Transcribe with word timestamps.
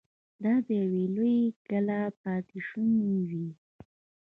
دا 0.43 0.53
د 0.65 0.67
يوې 0.81 1.03
لويې 1.15 1.45
کلا 1.67 2.01
پاتې 2.21 2.57
شونې 2.67 3.13
وې. 3.29 3.47